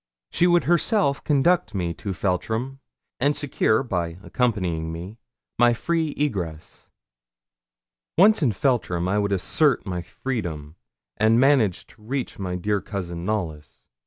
She 0.31 0.47
would 0.47 0.63
herself 0.63 1.23
conduct 1.23 1.75
me 1.75 1.93
to 1.93 2.11
Feltram, 2.11 2.79
and 3.19 3.35
secure, 3.35 3.83
by 3.83 4.17
accompanying 4.23 4.91
me, 4.91 5.19
my 5.59 5.73
free 5.75 6.15
egress. 6.17 6.89
Once 8.17 8.41
in 8.41 8.51
Feltram, 8.51 9.07
I 9.07 9.19
would 9.19 9.31
assert 9.31 9.85
my 9.85 10.01
freedom, 10.01 10.75
and 11.17 11.39
manage 11.39 11.85
to 11.85 12.01
reach 12.01 12.39
my 12.39 12.55
dear 12.55 12.81
cousin 12.81 13.25
Knollys. 13.25 13.85